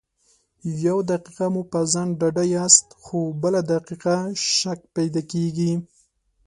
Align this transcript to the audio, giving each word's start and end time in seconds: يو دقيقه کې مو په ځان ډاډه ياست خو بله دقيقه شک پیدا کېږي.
يو 0.85 0.95
دقيقه 1.09 1.45
کې 1.47 1.47
مو 1.53 1.61
په 1.71 1.79
ځان 1.93 2.07
ډاډه 2.19 2.43
ياست 2.55 2.87
خو 3.03 3.19
بله 3.43 3.61
دقيقه 3.71 4.15
شک 4.57 4.79
پیدا 4.95 5.21
کېږي. 5.31 5.71